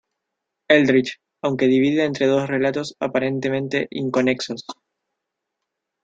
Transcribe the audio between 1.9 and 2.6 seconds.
entre dos